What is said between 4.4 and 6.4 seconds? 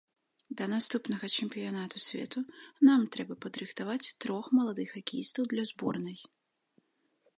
маладых хакеістаў для зборнай.